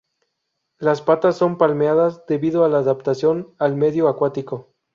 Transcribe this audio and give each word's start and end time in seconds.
Las 0.79 1.03
patas 1.03 1.37
son 1.37 1.59
palmeadas, 1.59 2.25
debido 2.25 2.65
a 2.65 2.69
la 2.69 2.79
adaptación 2.79 3.53
al 3.59 3.75
medio 3.75 4.07
acuático. 4.07 4.73